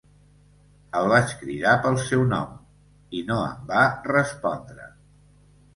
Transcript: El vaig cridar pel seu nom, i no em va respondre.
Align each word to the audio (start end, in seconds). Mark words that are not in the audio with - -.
El 0.99 1.09
vaig 1.11 1.35
cridar 1.41 1.75
pel 1.83 1.99
seu 2.07 2.25
nom, 2.33 2.57
i 3.21 3.23
no 3.29 3.39
em 3.53 3.71
va 3.73 3.87
respondre. 4.13 4.91